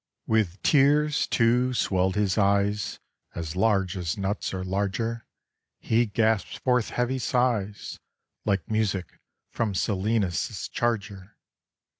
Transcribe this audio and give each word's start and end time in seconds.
With 0.25 0.63
tears, 0.63 1.27
too, 1.27 1.75
swelled 1.75 2.15
his 2.15 2.35
eyes, 2.35 2.97
As 3.35 3.55
large 3.55 3.95
as 3.95 4.17
nuts, 4.17 4.51
or 4.51 4.63
larger; 4.63 5.27
He 5.77 6.07
gasped 6.07 6.57
forth 6.57 6.89
heavy 6.89 7.19
sighs, 7.19 7.99
Like 8.43 8.67
music 8.67 9.19
from 9.51 9.75
Silenus' 9.75 10.67
charger. 10.69 11.37